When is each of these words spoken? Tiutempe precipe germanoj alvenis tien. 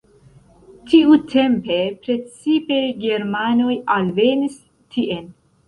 Tiutempe 0.93 1.77
precipe 2.07 2.81
germanoj 3.05 3.79
alvenis 3.99 4.59
tien. 4.99 5.33